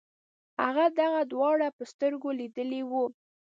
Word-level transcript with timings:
هغه 0.63 0.85
دغه 0.99 1.21
دواړه 1.31 1.67
په 1.77 1.83
سترګو 1.91 2.29
لیدلي 2.39 2.81
وو. 2.89 3.05